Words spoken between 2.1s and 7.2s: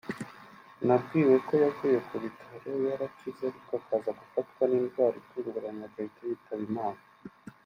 bitaro yarakize ariko akaza gufatwa n’indwara itunguranye agahita yitaba Imana